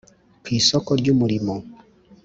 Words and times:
ku 0.43 0.47
isoko 0.59 0.89
ryu 0.99 1.13
murimo, 1.19 1.53